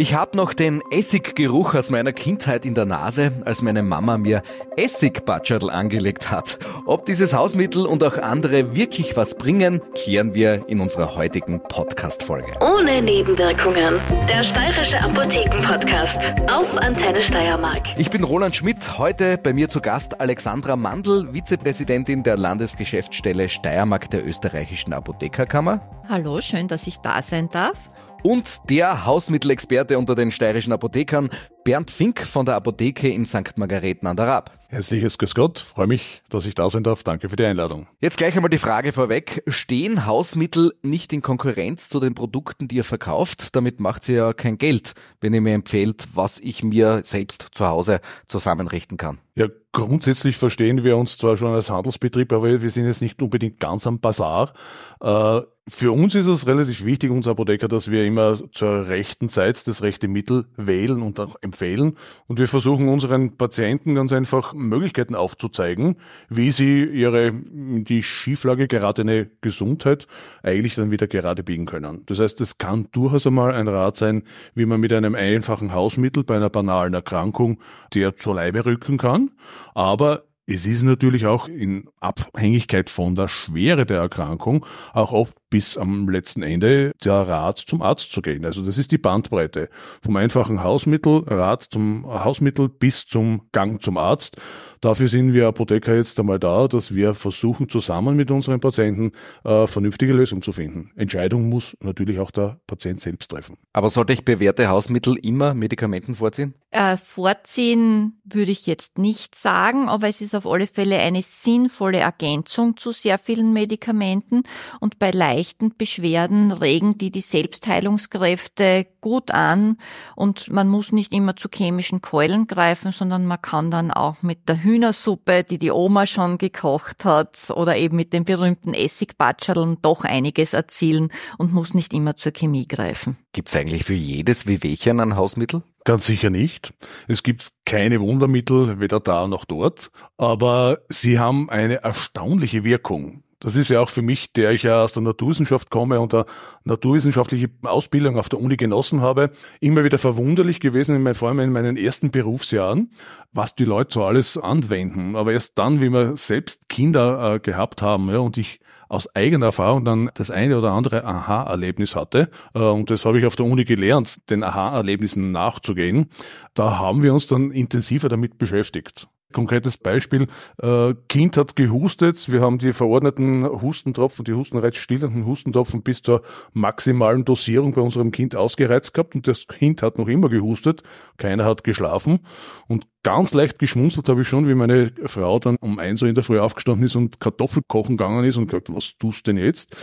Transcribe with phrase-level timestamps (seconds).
[0.00, 4.42] Ich habe noch den Essiggeruch aus meiner Kindheit in der Nase, als meine Mama mir
[4.78, 6.58] Essigbatschadl angelegt hat.
[6.86, 12.54] Ob dieses Hausmittel und auch andere wirklich was bringen, klären wir in unserer heutigen Podcast-Folge.
[12.62, 14.00] Ohne Nebenwirkungen.
[14.26, 17.82] Der steirische Apotheken-Podcast auf Antenne Steiermark.
[17.98, 24.08] Ich bin Roland Schmidt, heute bei mir zu Gast Alexandra Mandl, Vizepräsidentin der Landesgeschäftsstelle Steiermark
[24.08, 25.82] der österreichischen Apothekerkammer.
[26.08, 27.90] Hallo, schön, dass ich da sein darf
[28.22, 31.30] und der Hausmittelexperte unter den steirischen Apothekern,
[31.64, 33.56] Bernd Fink von der Apotheke in St.
[33.56, 34.59] Margareten an der Raab.
[34.72, 37.02] Herzliches Grüß Gott, freue mich, dass ich da sein darf.
[37.02, 37.88] Danke für die Einladung.
[38.00, 39.42] Jetzt gleich einmal die Frage vorweg.
[39.48, 43.56] Stehen Hausmittel nicht in Konkurrenz zu den Produkten, die ihr verkauft?
[43.56, 47.66] Damit macht ihr ja kein Geld, wenn ihr mir empfehlt, was ich mir selbst zu
[47.66, 49.18] Hause zusammenrichten kann.
[49.34, 53.58] Ja, grundsätzlich verstehen wir uns zwar schon als Handelsbetrieb, aber wir sind jetzt nicht unbedingt
[53.58, 54.52] ganz am Bazar.
[55.00, 55.40] Äh,
[55.72, 59.82] für uns ist es relativ wichtig, uns Apotheker, dass wir immer zur rechten Zeit das
[59.82, 61.96] rechte Mittel wählen und auch empfehlen.
[62.26, 65.96] Und wir versuchen unseren Patienten ganz einfach Möglichkeiten aufzuzeigen,
[66.28, 70.06] wie sie ihre in die Schieflage geratene Gesundheit
[70.42, 72.02] eigentlich dann wieder gerade biegen können.
[72.06, 74.22] Das heißt, es kann durchaus einmal ein Rat sein,
[74.54, 77.60] wie man mit einem einfachen Hausmittel bei einer banalen Erkrankung
[77.94, 79.30] der zur Leibe rücken kann.
[79.74, 85.76] Aber es ist natürlich auch in Abhängigkeit von der Schwere der Erkrankung auch oft bis
[85.76, 88.44] am letzten Ende der Rat zum Arzt zu gehen.
[88.44, 89.68] Also das ist die Bandbreite.
[90.02, 94.36] Vom einfachen Hausmittel, Rat zum Hausmittel bis zum Gang zum Arzt.
[94.80, 99.12] Dafür sind wir Apotheker jetzt einmal da, dass wir versuchen, zusammen mit unseren Patienten
[99.44, 100.90] äh, vernünftige Lösungen zu finden.
[100.96, 103.58] Entscheidung muss natürlich auch der Patient selbst treffen.
[103.74, 106.54] Aber sollte ich bewährte Hausmittel immer Medikamenten vorziehen?
[106.70, 111.98] Äh, vorziehen würde ich jetzt nicht sagen, aber es ist auf alle Fälle eine sinnvolle
[111.98, 114.44] Ergänzung zu sehr vielen Medikamenten
[114.78, 115.10] und bei
[115.40, 119.78] leichten Beschwerden regen die die Selbstheilungskräfte gut an
[120.14, 124.50] und man muss nicht immer zu chemischen Keulen greifen, sondern man kann dann auch mit
[124.50, 130.04] der Hühnersuppe, die die Oma schon gekocht hat oder eben mit den berühmten Essigbatscheln doch
[130.04, 131.08] einiges erzielen
[131.38, 133.16] und muss nicht immer zur Chemie greifen.
[133.32, 135.62] Gibt's eigentlich für jedes Wehwehchen ein Hausmittel?
[135.84, 136.74] Ganz sicher nicht.
[137.08, 143.22] Es gibt keine Wundermittel, weder da noch dort, aber sie haben eine erstaunliche Wirkung.
[143.40, 146.26] Das ist ja auch für mich, der ich ja aus der Naturwissenschaft komme und eine
[146.64, 149.30] naturwissenschaftliche Ausbildung auf der Uni genossen habe,
[149.60, 152.92] immer wieder verwunderlich gewesen, vor allem in meinen ersten Berufsjahren,
[153.32, 155.16] was die Leute so alles anwenden.
[155.16, 159.46] Aber erst dann, wie wir selbst Kinder äh, gehabt haben ja, und ich aus eigener
[159.46, 163.46] Erfahrung dann das eine oder andere Aha-Erlebnis hatte, äh, und das habe ich auf der
[163.46, 166.10] Uni gelernt, den Aha-Erlebnissen nachzugehen,
[166.52, 169.08] da haben wir uns dann intensiver damit beschäftigt.
[169.32, 170.26] Konkretes Beispiel,
[170.60, 177.24] äh, Kind hat gehustet, wir haben die verordneten Hustentropfen, die hustenreizstillenden Hustentropfen bis zur maximalen
[177.24, 180.82] Dosierung bei unserem Kind ausgereizt gehabt und das Kind hat noch immer gehustet,
[181.16, 182.20] keiner hat geschlafen.
[182.66, 186.14] Und ganz leicht geschmunzelt habe ich schon, wie meine Frau dann um eins Uhr in
[186.14, 189.74] der Früh aufgestanden ist und Kartoffel kochen gegangen ist und gesagt, was tust denn jetzt?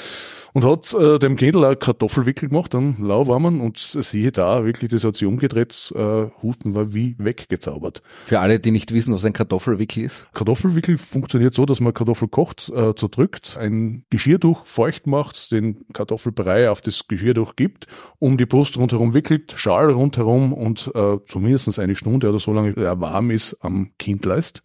[0.54, 5.04] Und hat äh, dem Kindl ein Kartoffelwickel gemacht, dann lauwarmen und siehe da, wirklich, das
[5.04, 8.02] hat sie umgedreht, äh, Husten war wie weggezaubert.
[8.26, 10.28] Für alle, die nicht wissen, was ein Kartoffelwickel ist?
[10.34, 16.70] Kartoffelwickel funktioniert so, dass man Kartoffel kocht, äh, zerdrückt, ein Geschirrtuch feucht macht, den Kartoffelbrei
[16.70, 17.88] auf das Geschirrtuch gibt,
[18.20, 22.76] um die Brust rundherum wickelt, Schal rundherum und äh, zumindest eine Stunde oder so lange
[22.76, 24.62] er warm ist am Kind lässt.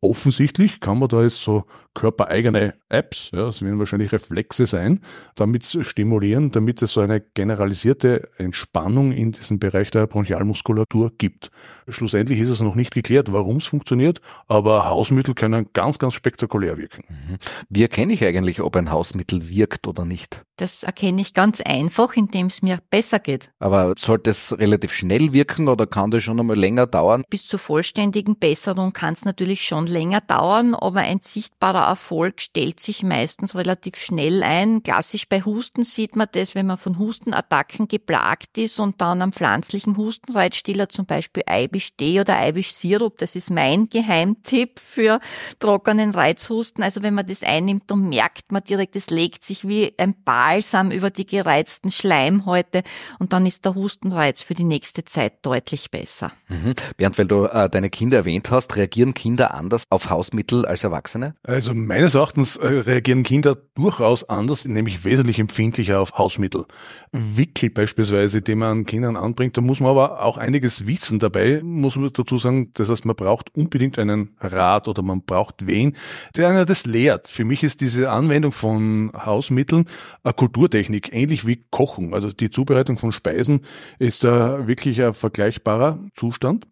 [0.00, 1.64] Offensichtlich kann man da jetzt so
[1.94, 5.00] körpereigene Apps, ja, das werden wahrscheinlich Reflexe sein,
[5.34, 11.50] damit stimulieren, damit es so eine generalisierte Entspannung in diesem Bereich der Bronchialmuskulatur gibt.
[11.88, 16.78] Schlussendlich ist es noch nicht geklärt, warum es funktioniert, aber Hausmittel können ganz, ganz spektakulär
[16.78, 17.04] wirken.
[17.08, 17.38] Mhm.
[17.68, 20.42] Wie erkenne ich eigentlich, ob ein Hausmittel wirkt oder nicht?
[20.56, 23.50] Das erkenne ich ganz einfach, indem es mir besser geht.
[23.58, 27.24] Aber sollte es relativ schnell wirken oder kann das schon einmal länger dauern?
[27.28, 32.80] Bis zur vollständigen Besserung kann es natürlich schon länger dauern, aber ein sichtbarer Erfolg stellt
[32.80, 34.82] sich meistens relativ schnell ein.
[34.82, 39.32] Klassisch bei Husten sieht man das, wenn man von Hustenattacken geplagt ist und dann am
[39.32, 45.20] pflanzlichen Hustenreizstiller, zum Beispiel Eibisch-D oder Eibisch-Sirup, das ist mein Geheimtipp für
[45.58, 46.82] trockenen Reizhusten.
[46.82, 50.90] Also wenn man das einnimmt, dann merkt man direkt, es legt sich wie ein Balsam
[50.90, 52.82] über die gereizten Schleimhäute
[53.18, 56.32] und dann ist der Hustenreiz für die nächste Zeit deutlich besser.
[56.48, 56.74] Mhm.
[56.96, 61.34] Bernd, weil du äh, deine Kinder erwähnt hast, reagieren Kinder anders auf Hausmittel als Erwachsene?
[61.42, 66.66] Also Also meines Erachtens äh, reagieren Kinder durchaus anders, nämlich wesentlich empfindlicher auf Hausmittel.
[67.12, 71.18] Wickel beispielsweise, die man Kindern anbringt, da muss man aber auch einiges wissen.
[71.18, 75.66] Dabei muss man dazu sagen, das heißt, man braucht unbedingt einen Rat oder man braucht
[75.66, 75.96] wen,
[76.36, 77.28] der einer das lehrt.
[77.28, 79.86] Für mich ist diese Anwendung von Hausmitteln
[80.24, 82.12] eine Kulturtechnik, ähnlich wie Kochen.
[82.12, 83.62] Also die Zubereitung von Speisen
[83.98, 86.66] ist da wirklich ein vergleichbarer Zustand.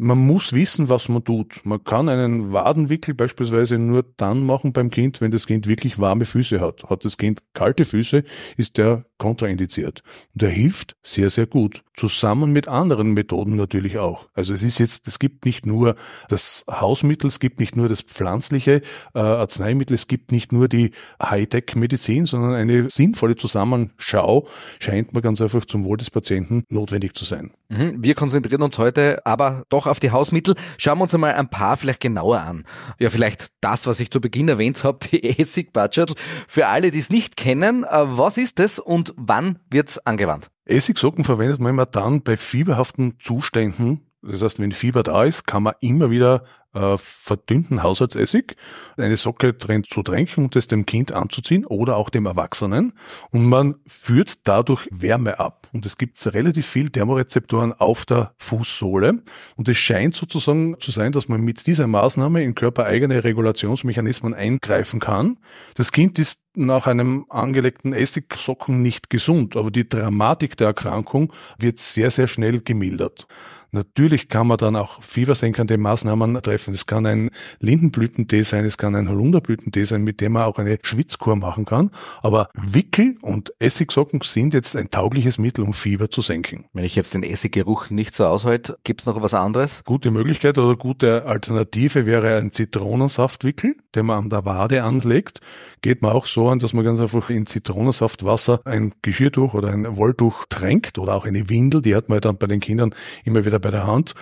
[0.00, 1.60] Man muss wissen, was man tut.
[1.64, 6.24] Man kann einen Wadenwickel beispielsweise nur dann machen beim Kind, wenn das Kind wirklich warme
[6.24, 6.84] Füße hat.
[6.88, 8.22] Hat das Kind kalte Füße,
[8.56, 10.02] ist der kontraindiziert.
[10.34, 11.82] Und er hilft sehr, sehr gut.
[11.94, 14.28] Zusammen mit anderen Methoden natürlich auch.
[14.32, 15.96] Also es ist jetzt, es gibt nicht nur
[16.28, 18.80] das Hausmittel, es gibt nicht nur das pflanzliche
[19.14, 24.46] äh, Arzneimittel, es gibt nicht nur die Hightech-Medizin, sondern eine sinnvolle Zusammenschau
[24.78, 27.50] scheint mir ganz einfach zum Wohl des Patienten notwendig zu sein.
[27.68, 27.96] Mhm.
[28.00, 30.54] Wir konzentrieren uns heute aber doch auf die Hausmittel.
[30.76, 32.64] Schauen wir uns einmal ein paar vielleicht genauer an.
[32.98, 36.14] Ja, vielleicht das, was ich zu Beginn erwähnt habe, die Essig-Budget.
[36.46, 40.50] Für alle, die es nicht kennen, äh, was ist es und wann wird es angewandt?
[40.64, 44.07] Essigsocken verwendet man immer dann bei fieberhaften Zuständen.
[44.22, 46.42] Das heißt, wenn Fieber da ist, kann man immer wieder
[46.74, 48.56] äh, verdünnten Haushaltsessig,
[48.96, 52.92] eine Socke drin zu tränken und es dem Kind anzuziehen oder auch dem Erwachsenen.
[53.30, 55.68] Und man führt dadurch Wärme ab.
[55.72, 59.22] Und es gibt relativ viel Thermorezeptoren auf der Fußsohle.
[59.56, 65.00] Und es scheint sozusagen zu sein, dass man mit dieser Maßnahme in körpereigene Regulationsmechanismen eingreifen
[65.00, 65.38] kann.
[65.74, 71.78] Das Kind ist nach einem angelegten Essigsocken nicht gesund, aber die Dramatik der Erkrankung wird
[71.78, 73.28] sehr, sehr schnell gemildert.
[73.70, 76.72] Natürlich kann man dann auch fiebersenkende Maßnahmen treffen.
[76.72, 77.30] Es kann ein
[77.60, 81.90] Lindenblütentee sein, es kann ein Holunderblütentee sein, mit dem man auch eine Schwitzkur machen kann.
[82.22, 86.64] Aber Wickel und Essigsocken sind jetzt ein taugliches Mittel, um Fieber zu senken.
[86.72, 89.82] Wenn ich jetzt den Essiggeruch nicht so aushalte, gibt's noch was anderes?
[89.84, 95.40] Gute Möglichkeit oder gute Alternative wäre ein Zitronensaftwickel, den man an der Wade anlegt.
[95.82, 99.96] Geht man auch so an, dass man ganz einfach in Zitronensaftwasser ein Geschirrtuch oder ein
[99.96, 102.94] Wolltuch tränkt oder auch eine Windel, die hat man dann bei den Kindern
[103.24, 104.14] immer wieder bei der Hand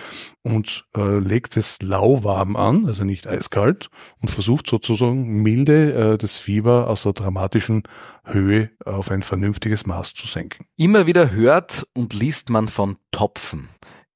[0.43, 3.89] und äh, legt es lauwarm an, also nicht eiskalt
[4.21, 7.83] und versucht sozusagen milde äh, das Fieber aus der dramatischen
[8.23, 10.65] Höhe auf ein vernünftiges Maß zu senken.
[10.75, 13.69] Immer wieder hört und liest man von Topfen.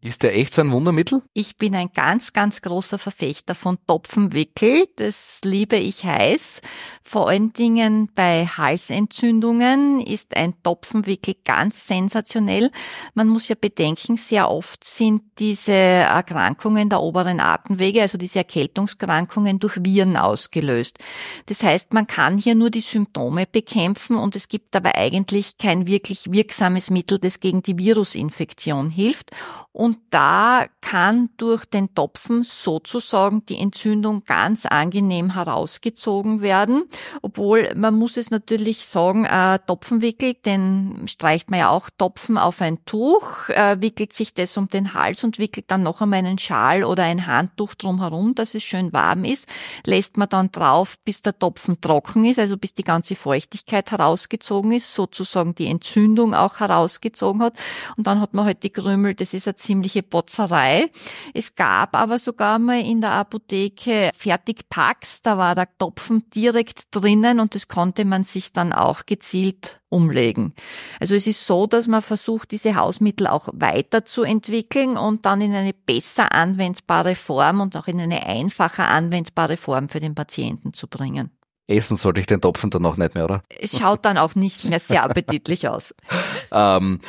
[0.03, 1.21] Ist der echt so ein Wundermittel?
[1.33, 4.87] Ich bin ein ganz, ganz großer Verfechter von Topfenwickel.
[4.95, 6.61] Das liebe ich heiß.
[7.03, 12.71] Vor allen Dingen bei Halsentzündungen ist ein Topfenwickel ganz sensationell.
[13.13, 19.59] Man muss ja bedenken, sehr oft sind diese Erkrankungen der oberen Atemwege, also diese Erkältungskrankungen
[19.59, 20.97] durch Viren ausgelöst.
[21.45, 25.85] Das heißt, man kann hier nur die Symptome bekämpfen und es gibt aber eigentlich kein
[25.85, 29.31] wirklich wirksames Mittel, das gegen die Virusinfektion hilft.
[29.73, 36.83] Und da kann durch den Topfen sozusagen die Entzündung ganz angenehm herausgezogen werden.
[37.21, 42.61] Obwohl man muss es natürlich sagen, äh, Topfenwickel, den streicht man ja auch Topfen auf
[42.61, 46.37] ein Tuch, äh, wickelt sich das um den Hals und wickelt dann noch einmal einen
[46.37, 49.47] Schal oder ein Handtuch drumherum, dass es schön warm ist,
[49.85, 54.71] lässt man dann drauf, bis der Topfen trocken ist, also bis die ganze Feuchtigkeit herausgezogen
[54.71, 57.57] ist, sozusagen die Entzündung auch herausgezogen hat.
[57.97, 59.47] Und dann hat man halt die Krümel, das ist
[59.81, 60.89] ziemliche Botzerei.
[61.33, 67.39] Es gab aber sogar mal in der Apotheke Fertigpacks, da war der Topfen direkt drinnen
[67.39, 70.53] und das konnte man sich dann auch gezielt umlegen.
[70.99, 75.73] Also es ist so, dass man versucht, diese Hausmittel auch weiterzuentwickeln und dann in eine
[75.73, 81.31] besser anwendbare Form und auch in eine einfacher anwendbare Form für den Patienten zu bringen.
[81.67, 83.43] Essen sollte ich den Topfen dann auch nicht mehr, oder?
[83.49, 85.95] Es schaut dann auch nicht mehr sehr appetitlich aus.
[86.51, 86.99] ähm,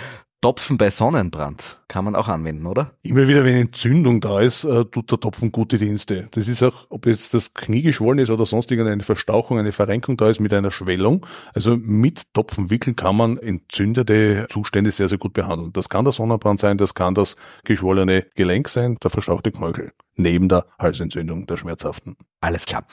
[0.40, 2.92] Topfen bei Sonnenbrand kann man auch anwenden, oder?
[3.02, 6.26] Immer wieder, wenn Entzündung da ist, äh, tut der Topfen gute Dienste.
[6.30, 10.16] Das ist auch, ob jetzt das Knie geschwollen ist oder sonst irgendeine Verstauchung, eine Verrenkung
[10.16, 11.26] da ist mit einer Schwellung.
[11.52, 15.74] Also mit Topfenwickeln kann man entzündete Zustände sehr, sehr gut behandeln.
[15.74, 19.92] Das kann der Sonnenbrand sein, das kann das geschwollene Gelenk sein, der verstauchte Knöchel.
[20.16, 22.16] Neben der Halsentzündung, der schmerzhaften.
[22.40, 22.86] Alles klar.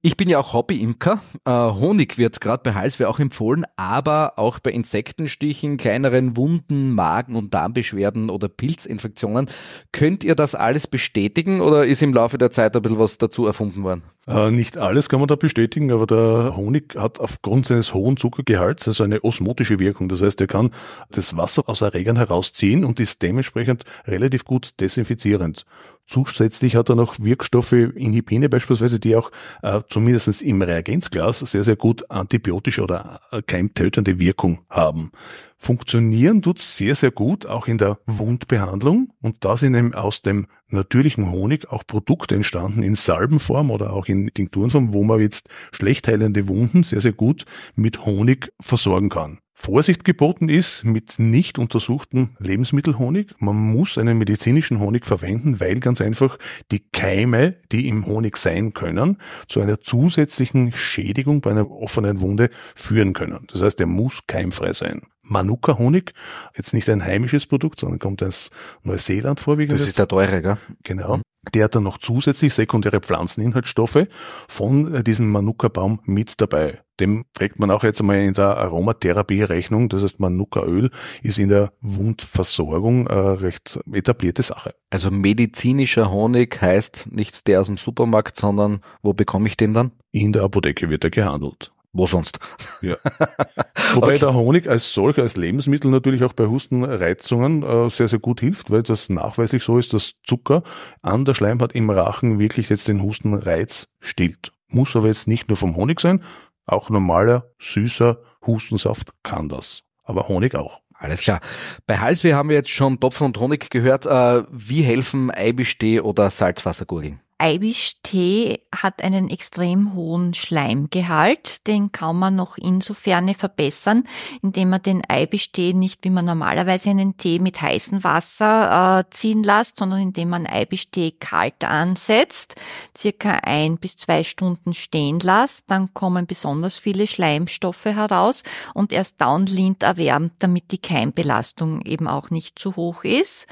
[0.00, 1.20] Ich bin ja auch Hobbyimker.
[1.44, 7.34] Äh, Honig wird gerade bei Halsweh auch empfohlen, aber auch bei Insektenstichen, kleineren Wunden, Magen-
[7.34, 9.50] und Darmbeschwerden oder Pilzinfektionen.
[9.92, 13.46] Könnt ihr das alles bestätigen oder ist im Laufe der Zeit ein bisschen was dazu
[13.46, 14.02] erfunden worden?
[14.28, 18.86] Äh, nicht alles kann man da bestätigen, aber der Honig hat aufgrund seines hohen Zuckergehalts
[18.86, 20.10] also eine osmotische Wirkung.
[20.10, 20.70] Das heißt, er kann
[21.10, 25.64] das Wasser aus Erregern herausziehen und ist dementsprechend relativ gut desinfizierend.
[26.06, 29.30] Zusätzlich hat er noch Wirkstoffe, Inhibine beispielsweise, die auch
[29.62, 35.10] äh, zumindest im Reagenzglas sehr, sehr gut antibiotische oder äh, keimtötende Wirkung haben.
[35.56, 39.10] Funktionieren tut sehr, sehr gut, auch in der Wundbehandlung.
[39.20, 44.06] Und da sind eben aus dem natürlichen Honig auch Produkte entstanden in Salbenform oder auch
[44.06, 47.44] in Tinkturenform, wo man jetzt schlecht heilende Wunden sehr, sehr gut
[47.74, 49.38] mit Honig versorgen kann.
[49.60, 53.34] Vorsicht geboten ist mit nicht untersuchten Lebensmittelhonig.
[53.40, 56.38] Man muss einen medizinischen Honig verwenden, weil ganz einfach
[56.70, 59.16] die Keime, die im Honig sein können,
[59.48, 63.48] zu einer zusätzlichen Schädigung bei einer offenen Wunde führen können.
[63.48, 65.02] Das heißt, der muss keimfrei sein.
[65.28, 66.12] Manuka-Honig,
[66.56, 68.50] jetzt nicht ein heimisches Produkt, sondern kommt aus
[68.82, 69.78] Neuseeland vorwiegend.
[69.78, 70.58] Das ist der teure, gell?
[70.82, 71.20] Genau.
[71.54, 74.06] Der hat dann noch zusätzlich sekundäre Pflanzeninhaltsstoffe
[74.48, 76.80] von äh, diesem Manuka-Baum mit dabei.
[77.00, 79.88] Dem trägt man auch jetzt einmal in der Aromatherapie Rechnung.
[79.88, 80.90] Das heißt, Manuka-Öl
[81.22, 84.74] ist in der Wundversorgung eine recht etablierte Sache.
[84.90, 89.92] Also medizinischer Honig heißt nicht der aus dem Supermarkt, sondern wo bekomme ich den dann?
[90.10, 91.72] In der Apotheke wird er gehandelt.
[91.92, 92.38] Wo sonst?
[92.82, 92.96] Ja.
[93.94, 94.18] Wobei okay.
[94.18, 98.70] der Honig als solcher, als Lebensmittel natürlich auch bei Hustenreizungen äh, sehr, sehr gut hilft,
[98.70, 100.62] weil das nachweislich so ist, dass Zucker
[101.00, 104.52] an der Schleimhaut im Rachen wirklich jetzt den Hustenreiz stillt.
[104.68, 106.22] Muss aber jetzt nicht nur vom Honig sein,
[106.66, 109.82] auch normaler, süßer Hustensaft kann das.
[110.04, 110.80] Aber Honig auch.
[110.94, 111.40] Alles klar.
[111.86, 114.04] Bei Halsweh haben wir jetzt schon Topfen und Honig gehört.
[114.04, 117.20] Äh, wie helfen Eibesteh oder Salzwassergurgeln?
[117.38, 121.68] Eibisch-Tee hat einen extrem hohen Schleimgehalt.
[121.68, 124.04] Den kann man noch insofern verbessern,
[124.42, 129.44] indem man den Eibisch-Tee nicht, wie man normalerweise einen Tee mit heißem Wasser äh, ziehen
[129.44, 132.56] lässt, sondern indem man Eibisch-Tee kalt ansetzt,
[132.96, 135.64] circa ein bis zwei Stunden stehen lässt.
[135.68, 138.42] Dann kommen besonders viele Schleimstoffe heraus
[138.74, 143.46] und erst dann Lint erwärmt, damit die Keimbelastung eben auch nicht zu hoch ist.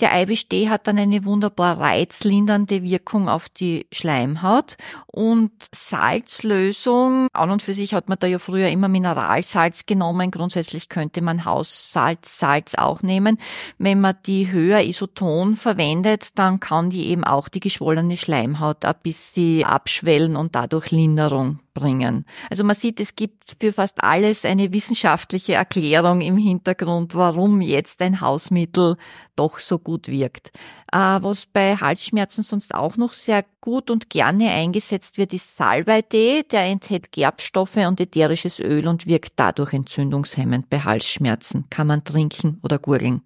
[0.00, 4.76] Der Eibisch-Tee hat dann eine wunderbar reizlindernde Wirkung Wirkung auf die Schleimhaut
[5.06, 7.28] und Salzlösung.
[7.32, 10.30] An und für sich hat man da ja früher immer Mineralsalz genommen.
[10.30, 13.38] Grundsätzlich könnte man Haussalz, Salz auch nehmen.
[13.78, 18.94] Wenn man die höher isoton verwendet, dann kann die eben auch die geschwollene Schleimhaut ein
[19.02, 22.24] bisschen abschwellen und dadurch Linderung bringen.
[22.50, 28.02] Also man sieht, es gibt für fast alles eine wissenschaftliche Erklärung im Hintergrund, warum jetzt
[28.02, 28.96] ein Hausmittel
[29.36, 30.52] doch so gut wirkt.
[30.92, 36.42] Äh, was bei Halsschmerzen sonst auch noch sehr gut und gerne eingesetzt wird, ist Salbeitee.
[36.42, 41.64] Der enthält Gerbstoffe und ätherisches Öl und wirkt dadurch entzündungshemmend bei Halsschmerzen.
[41.70, 43.22] Kann man trinken oder gurgeln.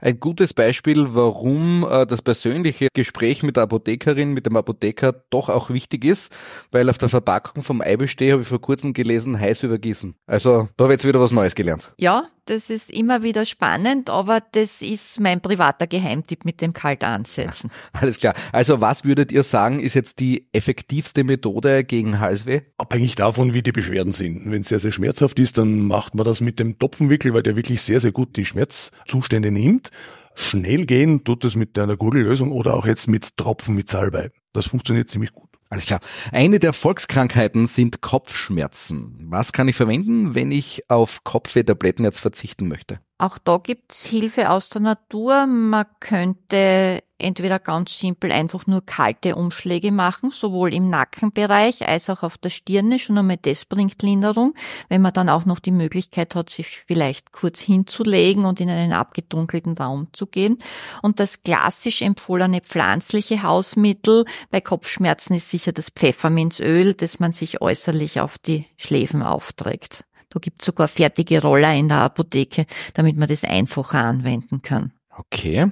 [0.00, 5.48] Ein gutes Beispiel, warum äh, das persönliche Gespräch mit der Apothekerin, mit dem Apotheker doch
[5.48, 6.34] auch wichtig ist,
[6.72, 10.14] weil auf der Verpackung vom Eibesteh habe ich vor kurzem gelesen, heiß übergießen.
[10.26, 11.92] Also da habe ich jetzt wieder was Neues gelernt.
[11.98, 17.02] Ja, das ist immer wieder spannend, aber das ist mein privater Geheimtipp mit dem Kalt
[17.02, 17.70] ansetzen.
[17.92, 18.34] Alles klar.
[18.52, 22.62] Also was würdet ihr sagen, ist jetzt die effektivste Methode gegen Halsweh?
[22.76, 24.50] Abhängig davon, wie die Beschwerden sind.
[24.50, 27.56] Wenn es sehr, sehr schmerzhaft ist, dann macht man das mit dem Topfenwickel, weil der
[27.56, 29.90] wirklich sehr, sehr gut die Schmerzzustände nimmt.
[30.34, 34.30] Schnell gehen tut es mit einer Gurgellösung oder auch jetzt mit Tropfen mit Salbei.
[34.52, 35.53] Das funktioniert ziemlich gut.
[35.74, 35.98] Alles klar.
[36.30, 39.16] Eine der Volkskrankheiten sind Kopfschmerzen.
[39.28, 43.00] Was kann ich verwenden, wenn ich auf Kopfwehtabletten jetzt verzichten möchte?
[43.16, 45.46] Auch da gibt's Hilfe aus der Natur.
[45.46, 52.24] Man könnte entweder ganz simpel einfach nur kalte Umschläge machen, sowohl im Nackenbereich als auch
[52.24, 52.98] auf der Stirne.
[52.98, 54.54] Schon einmal das bringt Linderung.
[54.88, 58.92] Wenn man dann auch noch die Möglichkeit hat, sich vielleicht kurz hinzulegen und in einen
[58.92, 60.58] abgedunkelten Raum zu gehen.
[61.00, 67.62] Und das klassisch empfohlene pflanzliche Hausmittel bei Kopfschmerzen ist sicher das Pfefferminzöl, das man sich
[67.62, 70.04] äußerlich auf die Schläfen aufträgt.
[70.34, 74.92] Da gibt sogar fertige Roller in der Apotheke, damit man das einfacher anwenden kann.
[75.16, 75.70] Okay.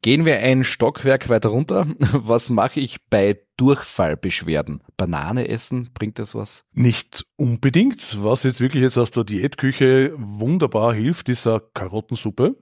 [0.00, 1.86] Gehen wir ein Stockwerk weiter runter.
[1.98, 4.82] Was mache ich bei Durchfallbeschwerden?
[4.96, 6.64] Banane essen, bringt das was?
[6.72, 8.22] Nicht unbedingt.
[8.22, 12.56] Was jetzt wirklich jetzt aus der Diätküche wunderbar hilft, ist eine Karottensuppe.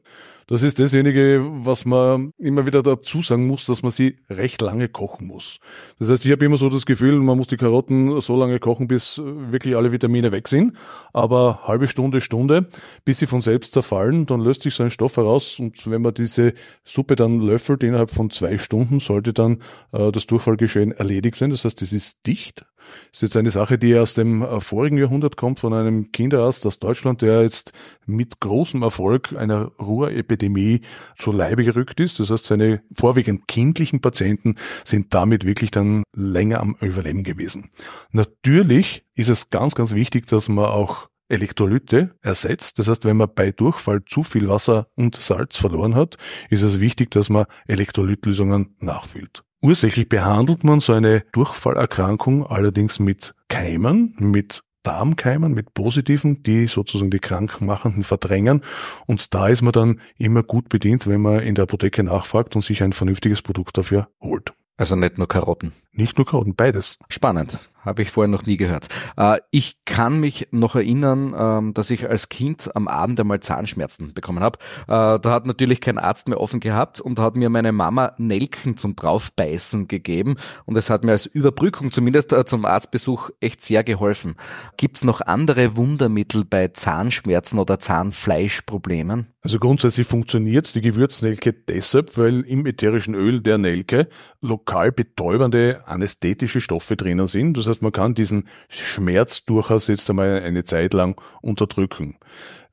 [0.48, 4.88] Das ist dasjenige, was man immer wieder dazu sagen muss, dass man sie recht lange
[4.88, 5.60] kochen muss.
[5.98, 8.88] Das heißt, ich habe immer so das Gefühl, man muss die Karotten so lange kochen,
[8.88, 10.74] bis wirklich alle Vitamine weg sind.
[11.12, 12.70] Aber halbe Stunde, Stunde,
[13.04, 15.60] bis sie von selbst zerfallen, dann löst sich so ein Stoff heraus.
[15.60, 19.58] Und wenn man diese Suppe dann löffelt, innerhalb von zwei Stunden sollte dann
[19.92, 21.50] äh, das Durchfallgeschehen erledigt sein.
[21.50, 22.64] Das heißt, es ist dicht.
[23.12, 26.78] Ist jetzt eine Sache, die aus dem äh, vorigen Jahrhundert kommt, von einem Kinderarzt aus
[26.78, 27.72] Deutschland, der jetzt
[28.06, 30.80] mit großem Erfolg einer Ruhrepidemie
[31.16, 32.20] zu Leibe gerückt ist.
[32.20, 37.70] Das heißt, seine vorwiegend kindlichen Patienten sind damit wirklich dann länger am Überleben gewesen.
[38.12, 42.78] Natürlich ist es ganz, ganz wichtig, dass man auch Elektrolyte ersetzt.
[42.78, 46.16] Das heißt, wenn man bei Durchfall zu viel Wasser und Salz verloren hat,
[46.50, 49.44] ist es wichtig, dass man Elektrolytlösungen nachfüllt.
[49.60, 57.10] Ursächlich behandelt man so eine Durchfallerkrankung allerdings mit Keimen, mit Darmkeimen, mit positiven, die sozusagen
[57.10, 58.62] die krankmachenden verdrängen.
[59.06, 62.62] Und da ist man dann immer gut bedient, wenn man in der Apotheke nachfragt und
[62.62, 64.54] sich ein vernünftiges Produkt dafür holt.
[64.76, 65.72] Also nicht nur Karotten.
[65.90, 66.98] Nicht nur Karotten, beides.
[67.08, 67.58] Spannend.
[67.80, 68.88] Habe ich vorher noch nie gehört.
[69.16, 74.12] Äh, ich kann mich noch erinnern, ähm, dass ich als Kind am Abend einmal Zahnschmerzen
[74.14, 74.58] bekommen habe.
[74.82, 78.76] Äh, da hat natürlich kein Arzt mehr offen gehabt und hat mir meine Mama Nelken
[78.76, 83.84] zum Draufbeißen gegeben und es hat mir als Überbrückung zumindest äh, zum Arztbesuch echt sehr
[83.84, 84.34] geholfen.
[84.76, 89.28] Gibt's noch andere Wundermittel bei Zahnschmerzen oder Zahnfleischproblemen?
[89.40, 94.08] Also grundsätzlich funktioniert die Gewürznelke deshalb, weil im ätherischen Öl der Nelke
[94.42, 97.56] lokal betäubende anästhetische Stoffe drinnen sind.
[97.56, 102.16] Das heißt, man kann diesen Schmerz durchaus jetzt einmal eine Zeit lang unterdrücken.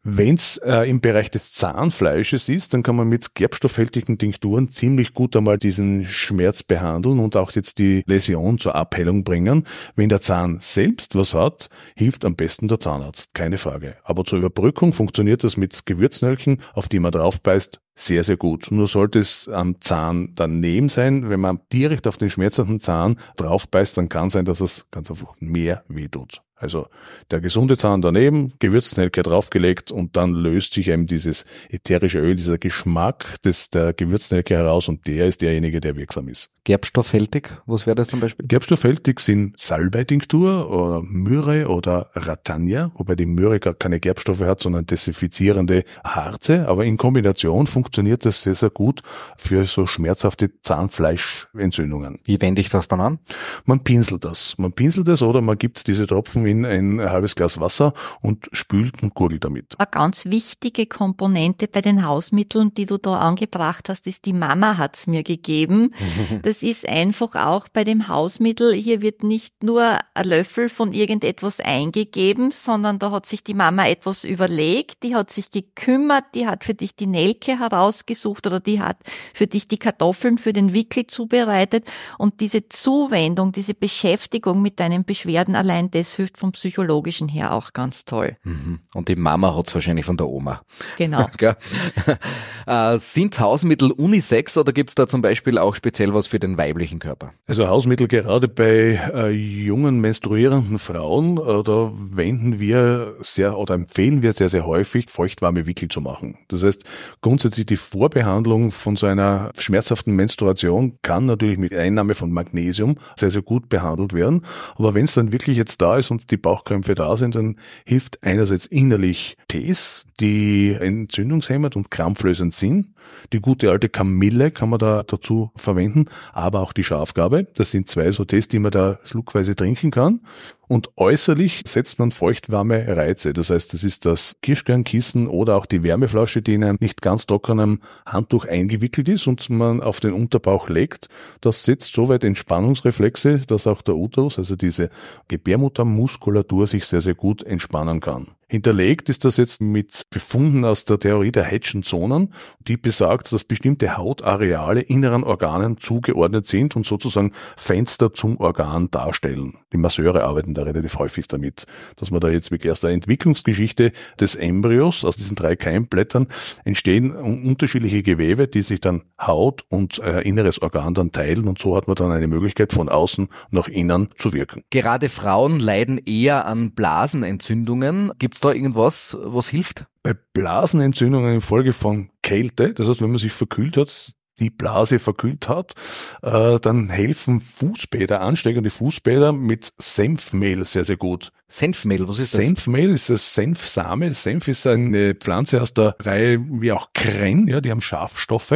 [0.08, 5.16] Wenn es äh, im Bereich des Zahnfleisches ist, dann kann man mit gerbstoffhältigen Tinkturen ziemlich
[5.16, 9.64] gut einmal diesen Schmerz behandeln und auch jetzt die Läsion zur Abheilung bringen.
[9.96, 13.96] Wenn der Zahn selbst was hat, hilft am besten der Zahnarzt, keine Frage.
[14.04, 18.68] Aber zur Überbrückung funktioniert das mit Gewürznelken, auf die man drauf beißt, sehr, sehr gut.
[18.70, 21.32] Nur sollte es am Zahn daneben sein.
[21.32, 25.10] Wenn man direkt auf den schmerzenden Zahn drauf beißt, dann kann sein, dass es ganz
[25.10, 26.45] einfach mehr wehtut.
[26.58, 26.88] Also
[27.32, 32.58] der gesunde Zahn daneben, Gewürznelke draufgelegt und dann löst sich eben dieses ätherische Öl, dieser
[32.58, 36.50] Geschmack des, der Gewürznelke heraus und der ist derjenige, der wirksam ist.
[36.64, 38.48] Gerbstoffhältig, was wäre das zum Beispiel?
[38.48, 44.86] Gerbstoffhältig sind Salbeitinktur oder Myrrhe oder Ratania, wobei die Myrrhe gar keine Gerbstoffe hat, sondern
[44.86, 49.04] desinfizierende Harze, aber in Kombination funktioniert das sehr, sehr gut
[49.36, 52.20] für so schmerzhafte Zahnfleischentzündungen.
[52.24, 53.20] Wie wende ich das dann an?
[53.66, 54.56] Man pinselt das.
[54.58, 59.02] Man pinselt es oder man gibt diese Tropfen in ein halbes Glas Wasser und spült
[59.04, 59.76] und gurgelt damit.
[59.78, 64.78] Eine ganz wichtige Komponente bei den Hausmitteln, die du da angebracht hast, ist, die Mama
[64.78, 65.92] hat's mir gegeben.
[66.42, 71.60] Das ist einfach auch bei dem Hausmittel, hier wird nicht nur ein Löffel von irgendetwas
[71.60, 76.64] eingegeben, sondern da hat sich die Mama etwas überlegt, die hat sich gekümmert, die hat
[76.64, 78.98] für dich die Nelke herausgesucht oder die hat
[79.34, 81.86] für dich die Kartoffeln für den Wickel zubereitet
[82.18, 87.74] und diese Zuwendung, diese Beschäftigung mit deinen Beschwerden allein das hilft vom psychologischen her auch
[87.74, 88.38] ganz toll.
[88.44, 88.80] Mhm.
[88.94, 90.62] Und die Mama hat's wahrscheinlich von der Oma.
[90.98, 91.28] Genau.
[92.68, 97.00] äh, sind Hausmittel unisex oder gibt's da zum Beispiel auch speziell was für den weiblichen
[97.00, 97.34] Körper?
[97.48, 104.22] Also Hausmittel gerade bei äh, jungen menstruierenden Frauen, äh, da wenden wir sehr oder empfehlen
[104.22, 106.38] wir sehr, sehr häufig, feuchtwarme Wickel zu machen.
[106.48, 106.84] Das heißt,
[107.22, 113.32] grundsätzlich die Vorbehandlung von so einer schmerzhaften Menstruation kann natürlich mit Einnahme von Magnesium sehr,
[113.32, 114.42] sehr gut behandelt werden.
[114.76, 118.24] Aber wenn es dann wirklich jetzt da ist und die Bauchkrämpfe da sind, dann hilft
[118.24, 122.94] einerseits innerlich Tees, die entzündungshemmend und krampflösend sind.
[123.34, 127.46] Die gute alte Kamille kann man da dazu verwenden, aber auch die Schafgabe.
[127.56, 130.22] Das sind zwei so Tees, die man da schluckweise trinken kann.
[130.68, 133.34] Und äußerlich setzt man feuchtwarme Reize.
[133.34, 137.26] Das heißt, das ist das Kirschsternkissen oder auch die Wärmeflasche, die in einem nicht ganz
[137.26, 141.10] trockenen Handtuch eingewickelt ist und man auf den Unterbauch legt.
[141.42, 144.90] Das setzt soweit Entspannungsreflexe, dass auch der Uterus, also diese
[145.28, 148.28] Gebärmuttermuskulatur sich sehr, sehr gut entspannen kann.
[148.48, 153.44] Hinterlegt ist das jetzt mit Befunden aus der Theorie der Hedgen Zonen, die besagt, dass
[153.44, 159.58] bestimmte Hautareale inneren Organen zugeordnet sind und sozusagen Fenster zum Organ darstellen.
[159.74, 163.92] Die Masseure arbeiten da relativ häufig damit, dass man da jetzt wirklich aus der Entwicklungsgeschichte
[164.20, 166.28] des Embryos, aus diesen drei Keimblättern,
[166.66, 171.76] entstehen unterschiedliche Gewebe, die sich dann Haut und äh, inneres Organ dann teilen und so
[171.76, 174.62] hat man dann eine Möglichkeit von außen nach innen zu wirken.
[174.70, 178.12] Gerade Frauen leiden eher an Blasenentzündungen.
[178.36, 179.86] Gibt's da irgendwas, was hilft?
[180.04, 185.48] Bei Blasenentzündungen infolge von Kälte, das heißt, wenn man sich verkühlt hat, die Blase verkühlt
[185.48, 185.74] hat,
[186.22, 191.32] äh, dann helfen Fußbäder, ansteigende Fußbäder mit Senfmehl sehr, sehr gut.
[191.48, 192.42] Senfmehl, was ist das?
[192.42, 194.12] Senfmehl ist das Senfsame.
[194.14, 198.56] Senf ist eine Pflanze aus der Reihe wie auch Kren, ja, die haben Schafstoffe.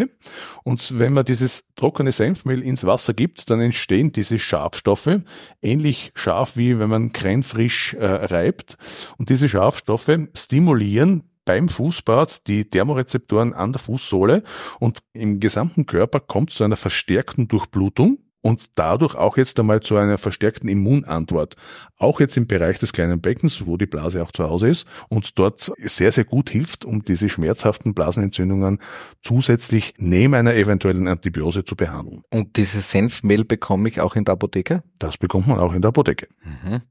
[0.63, 5.21] Und wenn man dieses trockene Senfmehl ins Wasser gibt, dann entstehen diese Schafstoffe,
[5.61, 8.77] ähnlich scharf wie wenn man Kren frisch äh, reibt.
[9.17, 14.43] Und diese Schafstoffe stimulieren beim Fußbad die Thermorezeptoren an der Fußsohle
[14.79, 19.97] und im gesamten Körper kommt zu einer verstärkten Durchblutung und dadurch auch jetzt einmal zu
[19.97, 21.55] einer verstärkten Immunantwort.
[21.97, 25.39] Auch jetzt im Bereich des kleinen Beckens, wo die Blase auch zu Hause ist und
[25.39, 28.77] dort sehr, sehr gut hilft, um diese schmerzhaften Blasenentzündungen
[29.23, 32.21] zusätzlich neben einer eventuellen Antibiose zu behandeln.
[32.29, 34.83] Und dieses Senfmehl bekomme ich auch in der Apotheke?
[34.99, 36.27] Das bekommt man auch in der Apotheke.
[36.43, 36.83] Mhm.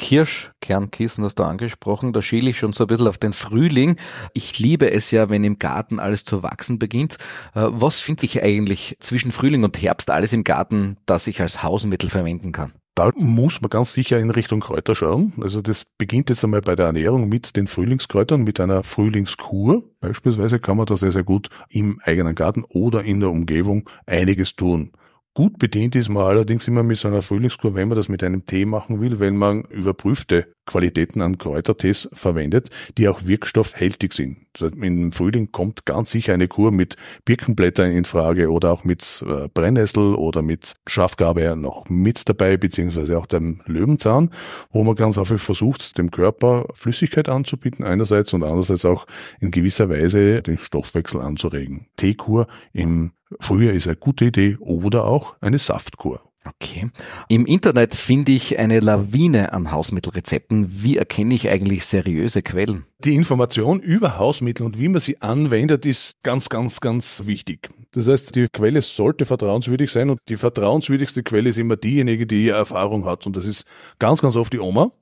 [0.00, 3.96] Kirschkernkissen hast du angesprochen, da schiele ich schon so ein bisschen auf den Frühling.
[4.32, 7.18] Ich liebe es ja, wenn im Garten alles zu wachsen beginnt.
[7.54, 11.62] Äh, was finde ich eigentlich zwischen Frühling und Herbst alles im Garten, das ich als
[11.62, 12.72] Hausmittel verwenden kann?
[12.94, 15.34] Da muss man ganz sicher in Richtung Kräuter schauen.
[15.38, 19.84] Also das beginnt jetzt einmal bei der Ernährung mit den Frühlingskräutern, mit einer Frühlingskur.
[20.00, 24.56] Beispielsweise kann man da sehr, sehr gut im eigenen Garten oder in der Umgebung einiges
[24.56, 24.92] tun.
[25.40, 28.44] Gut bedient ist man allerdings immer mit so einer Frühlingskur, wenn man das mit einem
[28.44, 34.38] Tee machen will, wenn man überprüfte Qualitäten an Kräutertees verwendet, die auch wirkstoffhältig sind.
[34.60, 39.48] Im Frühling kommt ganz sicher eine Kur mit Birkenblättern in Frage oder auch mit äh,
[39.48, 44.30] Brennnessel oder mit Schafgabe noch mit dabei, beziehungsweise auch dem Löwenzahn,
[44.70, 49.06] wo man ganz einfach versucht, dem Körper Flüssigkeit anzubieten einerseits und andererseits auch
[49.40, 51.88] in gewisser Weise den Stoffwechsel anzuregen.
[51.96, 56.29] Teekur im Frühjahr ist eine gute Idee oder auch eine Saftkur.
[56.44, 56.90] Okay.
[57.28, 60.82] Im Internet finde ich eine Lawine an Hausmittelrezepten.
[60.82, 62.86] Wie erkenne ich eigentlich seriöse Quellen?
[63.04, 67.68] Die Information über Hausmittel und wie man sie anwendet, ist ganz, ganz, ganz wichtig.
[67.92, 72.48] Das heißt, die Quelle sollte vertrauenswürdig sein und die vertrauenswürdigste Quelle ist immer diejenige, die
[72.48, 73.26] Erfahrung hat.
[73.26, 73.66] Und das ist
[73.98, 74.92] ganz, ganz oft die Oma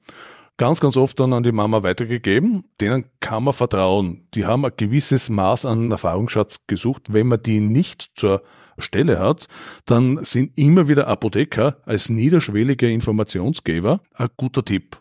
[0.59, 2.65] ganz, ganz oft dann an die Mama weitergegeben.
[2.81, 4.27] Denen kann man vertrauen.
[4.35, 7.05] Die haben ein gewisses Maß an Erfahrungsschatz gesucht.
[7.09, 8.43] Wenn man die nicht zur
[8.79, 9.49] Stelle hat,
[9.85, 15.01] dann sind immer wieder Apotheker als niederschwellige Informationsgeber ein guter Tipp.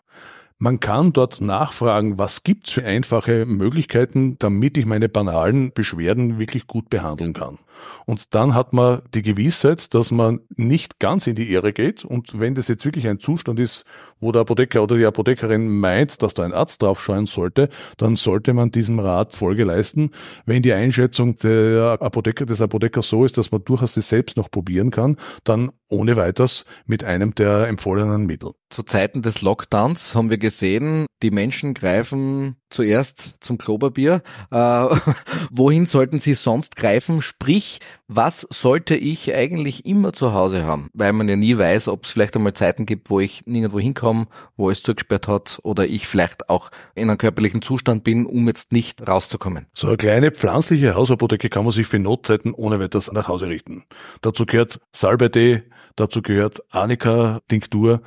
[0.60, 6.66] Man kann dort nachfragen, was gibt's für einfache Möglichkeiten, damit ich meine banalen Beschwerden wirklich
[6.66, 7.58] gut behandeln kann.
[8.06, 12.04] Und dann hat man die Gewissheit, dass man nicht ganz in die Irre geht.
[12.04, 13.84] Und wenn das jetzt wirklich ein Zustand ist,
[14.18, 18.16] wo der Apotheker oder die Apothekerin meint, dass da ein Arzt drauf schauen sollte, dann
[18.16, 20.10] sollte man diesem Rat Folge leisten.
[20.44, 24.50] Wenn die Einschätzung der Apotheker, des Apothekers so ist, dass man durchaus das selbst noch
[24.50, 28.52] probieren kann, dann ohne weiteres mit einem der empfohlenen Mittel.
[28.70, 34.22] Zu Zeiten des Lockdowns haben wir gesehen, die Menschen greifen zuerst zum Kloberbier.
[34.50, 34.56] Äh,
[35.50, 37.22] wohin sollten sie sonst greifen?
[37.22, 40.90] Sprich, was sollte ich eigentlich immer zu Hause haben?
[40.94, 44.26] Weil man ja nie weiß, ob es vielleicht einmal Zeiten gibt, wo ich nirgendwo hinkomme,
[44.56, 48.72] wo es zugesperrt hat oder ich vielleicht auch in einem körperlichen Zustand bin, um jetzt
[48.72, 49.66] nicht rauszukommen.
[49.74, 53.84] So eine kleine pflanzliche Hausapotheke kann man sich für Notzeiten ohne weiteres nach Hause richten.
[54.22, 55.62] Dazu gehört Salbei-Tee,
[55.96, 58.00] dazu gehört Arnika-Tinktur,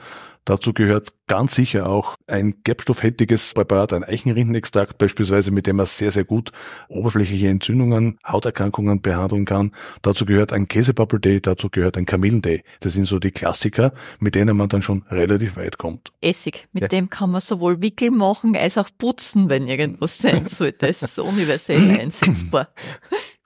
[0.45, 6.12] Dazu gehört ganz sicher auch ein gerbstoffhältiges Präparat, ein Eichenrindenextrakt beispielsweise, mit dem man sehr,
[6.12, 6.51] sehr gut
[6.89, 9.71] oberflächliche Entzündungen, Hauterkrankungen behandeln kann.
[10.01, 12.63] Dazu gehört ein Käsepappeltee, dazu gehört ein Kamillentee.
[12.80, 16.12] Das sind so die Klassiker, mit denen man dann schon relativ weit kommt.
[16.21, 16.88] Essig, mit ja.
[16.88, 20.88] dem kann man sowohl Wickel machen als auch putzen, wenn irgendwas sein sollte.
[20.88, 22.69] Das ist universell einsetzbar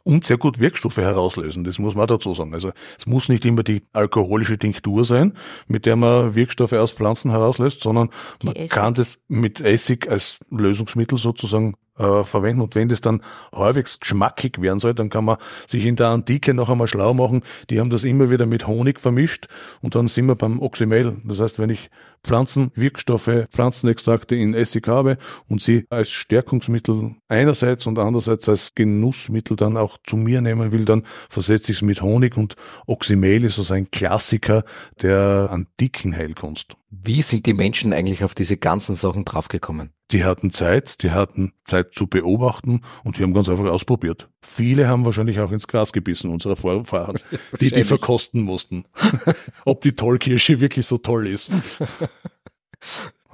[0.06, 1.64] und sehr gut Wirkstoffe herauslösen.
[1.64, 2.54] Das muss man dazu sagen.
[2.54, 5.34] Also es muss nicht immer die alkoholische Tinktur sein,
[5.68, 8.10] mit der man Wirkstoffe aus Pflanzen herauslöst, sondern
[8.42, 8.70] die man Essig.
[8.70, 12.62] kann das mit Essig als Lösungsmittel sozusagen äh, verwenden.
[12.62, 13.22] Und wenn das dann
[13.54, 17.42] halbwegs geschmackig werden soll, dann kann man sich in der Antike noch einmal schlau machen.
[17.70, 19.48] Die haben das immer wieder mit Honig vermischt
[19.82, 21.18] und dann sind wir beim Oxymel.
[21.24, 21.90] Das heißt, wenn ich
[22.26, 29.78] Pflanzenwirkstoffe, Pflanzenextrakte in Essig habe und sie als Stärkungsmittel einerseits und andererseits als Genussmittel dann
[29.78, 32.56] auch zu mir nehmen will, dann versetze ich es mit Honig und
[32.88, 34.64] Oxymel ist also ein Klassiker
[35.02, 36.76] der antiken Heilkunst.
[37.04, 39.92] Wie sind die Menschen eigentlich auf diese ganzen Sachen draufgekommen?
[40.12, 44.30] Die hatten Zeit, die hatten Zeit zu beobachten und die haben ganz einfach ausprobiert.
[44.42, 47.20] Viele haben wahrscheinlich auch ins Gras gebissen, unsere Vorfahren,
[47.60, 48.86] die die verkosten mussten.
[49.66, 51.52] Ob die Tollkirsche wirklich so toll ist.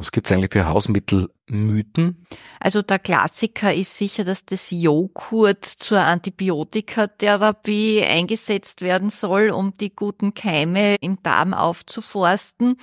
[0.01, 2.25] Was gibt's eigentlich für Hausmittelmythen?
[2.59, 9.95] Also der Klassiker ist sicher, dass das Joghurt zur Antibiotikatherapie eingesetzt werden soll, um die
[9.95, 12.77] guten Keime im Darm aufzuforsten.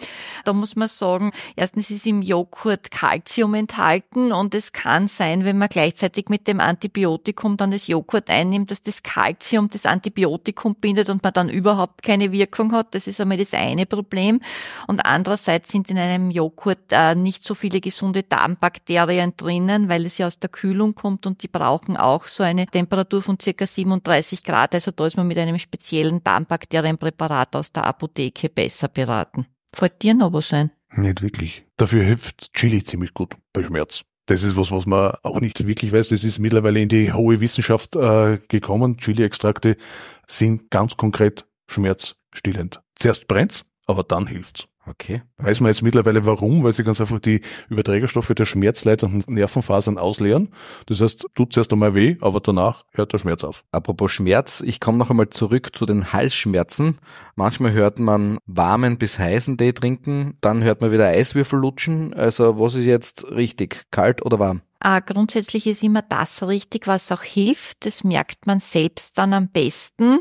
[0.45, 5.59] Da muss man sagen, erstens ist im Joghurt Kalzium enthalten und es kann sein, wenn
[5.59, 11.11] man gleichzeitig mit dem Antibiotikum dann das Joghurt einnimmt, dass das Kalzium das Antibiotikum bindet
[11.11, 12.95] und man dann überhaupt keine Wirkung hat.
[12.95, 14.39] Das ist einmal das eine Problem.
[14.87, 20.19] Und andererseits sind in einem Joghurt äh, nicht so viele gesunde Darmbakterien drinnen, weil es
[20.19, 24.45] ja aus der Kühlung kommt und die brauchen auch so eine Temperatur von circa 37
[24.45, 24.75] Grad.
[24.75, 29.47] Also da ist man mit einem speziellen Darmbakterienpräparat aus der Apotheke besser beraten.
[29.75, 30.71] Fällt dir noch was ein?
[30.97, 31.65] Nicht wirklich.
[31.77, 34.03] Dafür hilft Chili ziemlich gut bei Schmerz.
[34.27, 36.09] Das ist was, was man auch nicht wirklich weiß.
[36.09, 38.99] Das ist mittlerweile in die hohe Wissenschaft äh, gekommen.
[38.99, 39.77] Chili-Extrakte
[40.27, 42.83] sind ganz konkret schmerzstillend.
[42.97, 44.69] Zuerst brennt's, aber dann hilft's.
[44.89, 45.23] Okay.
[45.37, 50.49] Weiß man jetzt mittlerweile warum, weil sie ganz einfach die Überträgerstoffe der schmerzleitenden Nervenfasern ausleeren.
[50.87, 53.65] Das heißt, tut zuerst einmal weh, aber danach hört der Schmerz auf.
[53.73, 56.99] Apropos Schmerz, ich komme noch einmal zurück zu den Halsschmerzen.
[57.37, 62.15] Manchmal hört man warmen bis heißen Tee trinken, dann hört man wieder Eiswürfel lutschen.
[62.15, 64.63] Also was ist jetzt richtig, kalt oder warm?
[64.83, 67.85] Äh, grundsätzlich ist immer das richtig, was auch hilft.
[67.85, 70.21] Das merkt man selbst dann am besten.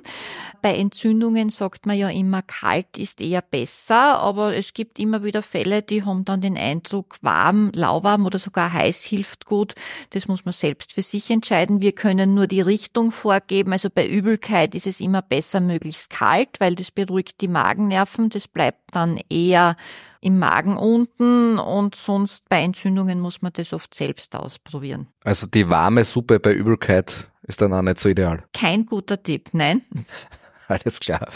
[0.64, 5.44] Bei Entzündungen sagt man ja immer, kalt ist eher besser, aber es gibt immer wieder
[5.44, 9.76] Fälle, die haben dann den Eindruck, warm, lauwarm oder sogar heiß hilft gut.
[10.10, 11.82] Das muss man selbst für sich entscheiden.
[11.82, 13.74] Wir können nur die Richtung vorgeben.
[13.74, 18.30] Also bei Übelkeit ist es immer besser möglichst kalt, weil das beruhigt die Magennerven.
[18.30, 19.78] Das bleibt dann eher
[20.22, 25.08] im Magen unten und sonst bei Entzündungen muss man das oft selbst ausprobieren.
[25.24, 28.44] Also die warme Suppe bei Übelkeit ist dann auch nicht so ideal.
[28.54, 29.84] Kein guter Tipp, nein.
[30.68, 31.30] Alles klar.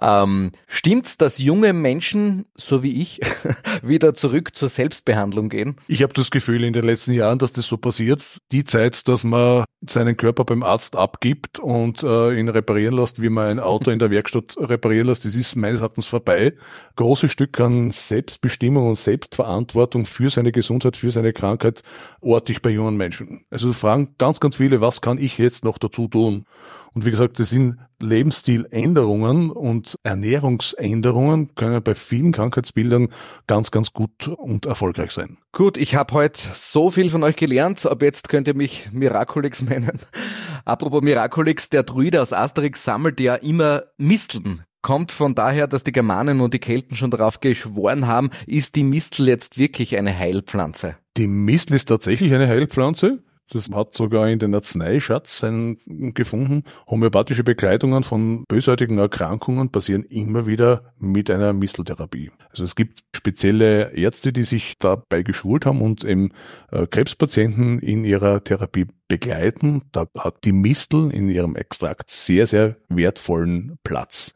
[0.00, 3.20] Ähm, stimmt's, dass junge Menschen, so wie ich,
[3.82, 5.76] wieder zurück zur Selbstbehandlung gehen?
[5.88, 8.38] Ich habe das Gefühl in den letzten Jahren, dass das so passiert.
[8.50, 13.28] Die Zeit, dass man seinen Körper beim Arzt abgibt und äh, ihn reparieren lässt, wie
[13.28, 16.54] man ein Auto in der Werkstatt reparieren lässt, das ist meines Erachtens vorbei.
[16.96, 21.82] Großes Stück an Selbstbestimmung und Selbstverantwortung für seine Gesundheit, für seine Krankheit
[22.20, 23.44] orte ich bei jungen Menschen.
[23.50, 26.44] Also fragen ganz, ganz viele, was kann ich jetzt noch dazu tun?
[26.94, 33.08] Und wie gesagt, das sind Lebensstiländerungen und Ernährungsänderungen können bei vielen Krankheitsbildern
[33.46, 35.38] ganz, ganz gut und erfolgreich sein.
[35.52, 37.84] Gut, ich habe heute so viel von euch gelernt.
[37.86, 39.98] Ab jetzt könnt ihr mich Miraculix nennen.
[40.64, 44.64] Apropos Miraculix, der Druide aus Asterix sammelt ja immer Misteln.
[44.80, 48.84] Kommt von daher, dass die Germanen und die Kelten schon darauf geschworen haben, ist die
[48.84, 50.96] Mistel jetzt wirklich eine Heilpflanze?
[51.16, 53.22] Die Mistel ist tatsächlich eine Heilpflanze.
[53.50, 55.44] Das hat sogar in den Arzneischatz
[55.86, 56.64] gefunden.
[56.86, 62.30] Homöopathische Begleitungen von bösartigen Erkrankungen passieren immer wieder mit einer Misteltherapie.
[62.50, 66.30] Also es gibt spezielle Ärzte, die sich dabei geschult haben und eben
[66.70, 69.82] äh, Krebspatienten in ihrer Therapie begleiten.
[69.92, 74.34] Da hat die Mistel in ihrem Extrakt sehr, sehr wertvollen Platz.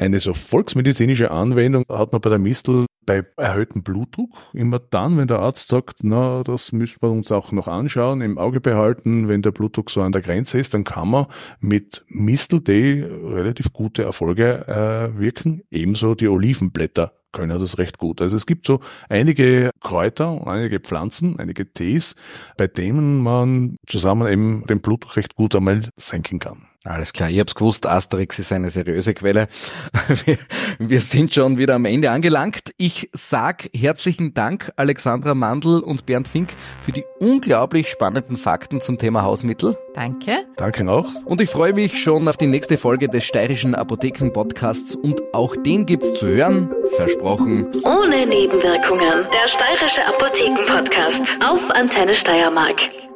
[0.00, 4.30] Eine so volksmedizinische Anwendung hat man bei der Mistel bei erhöhtem Blutdruck.
[4.54, 8.38] Immer dann, wenn der Arzt sagt, na, das müssen wir uns auch noch anschauen, im
[8.38, 11.26] Auge behalten, wenn der Blutdruck so an der Grenze ist, dann kann man
[11.60, 15.64] mit Mistel D relativ gute Erfolge äh, wirken.
[15.70, 18.22] Ebenso die Olivenblätter können das recht gut.
[18.22, 22.14] Also es gibt so einige Kräuter, einige Pflanzen, einige Tees,
[22.56, 26.69] bei denen man zusammen eben den Blutdruck recht gut einmal senken kann.
[26.84, 29.48] Alles klar, ich hab's gewusst, Asterix ist eine seriöse Quelle.
[30.24, 30.38] Wir,
[30.78, 32.72] wir, sind schon wieder am Ende angelangt.
[32.78, 36.50] Ich sag herzlichen Dank Alexandra Mandl und Bernd Fink
[36.82, 39.76] für die unglaublich spannenden Fakten zum Thema Hausmittel.
[39.94, 40.44] Danke.
[40.56, 41.06] Danke auch.
[41.24, 45.54] Und ich freue mich schon auf die nächste Folge des Steirischen Apotheken Podcasts und auch
[45.56, 47.66] den gibt's zu hören, versprochen.
[47.84, 49.26] Ohne Nebenwirkungen.
[49.32, 53.09] Der Steirische Apotheken Podcast auf Antenne Steiermark.